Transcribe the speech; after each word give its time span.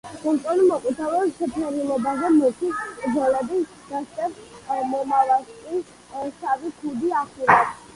მომწვანო-მოყვითალო 0.21 1.19
შეფერილობაზე 1.41 2.31
მუქი 2.39 2.71
ზოლები 3.19 3.63
დასდევს, 3.93 4.43
მამალს 4.97 5.57
კი 5.63 5.87
შავი 5.89 6.79
„ქუდი“ 6.83 7.19
ახურავს. 7.25 7.77